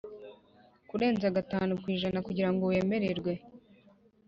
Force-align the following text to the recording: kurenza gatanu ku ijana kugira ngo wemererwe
kurenza 0.89 1.27
gatanu 1.37 1.71
ku 1.81 1.87
ijana 1.95 2.19
kugira 2.27 2.49
ngo 2.51 2.63
wemererwe 2.71 3.31